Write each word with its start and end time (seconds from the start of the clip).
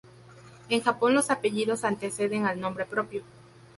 En 0.69 0.81
Japón 0.81 1.13
los 1.13 1.29
apellidos 1.29 1.83
anteceden 1.83 2.47
al 2.47 2.59
nombre 2.59 2.87
propio. 2.87 3.21